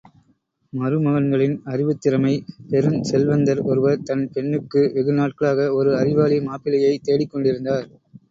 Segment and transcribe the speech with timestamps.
[0.73, 2.31] மருமகன்களின் அறிவுத் திறமை
[2.69, 7.87] பெருஞ் செல்வந்தர் ஒருவர் தன் பெண்ணுக்கு வெகு நாட்களாக ஒரு அறிவாளி மாப்பிள்ளையைத்தேடிக் கொண்டிருந்தார்.